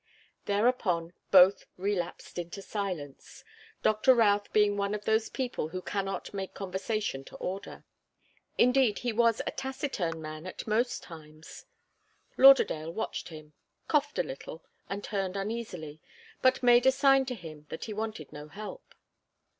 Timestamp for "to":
7.25-7.35, 17.27-17.35